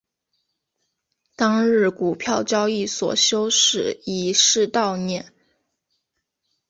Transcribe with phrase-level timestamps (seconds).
[1.35, 5.31] 当日股票交易所休市以示悼念。